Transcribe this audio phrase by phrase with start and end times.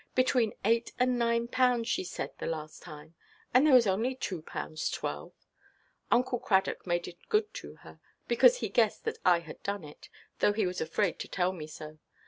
[0.15, 3.13] Between eight and nine pounds, she said the last time,
[3.53, 5.31] and there was only two pounds twelve.
[6.09, 10.09] Uncle Cradock made it good to her, because he guessed that I had done it,
[10.39, 11.99] though he was afraid to tell me so.